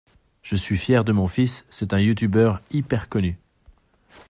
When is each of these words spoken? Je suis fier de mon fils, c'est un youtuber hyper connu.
Je 0.41 0.55
suis 0.55 0.77
fier 0.79 1.03
de 1.03 1.11
mon 1.11 1.27
fils, 1.27 1.63
c'est 1.69 1.93
un 1.93 1.99
youtuber 1.99 2.53
hyper 2.71 3.07
connu. 3.07 3.37